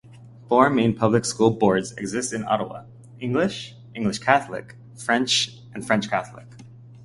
[0.49, 2.85] Four main public school boards exist in Ottawa:
[3.19, 6.47] English, English-Catholic, French, and French-Catholic.